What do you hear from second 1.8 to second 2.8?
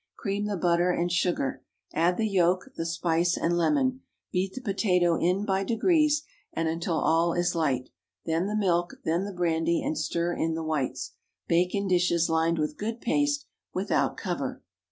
add the yolk,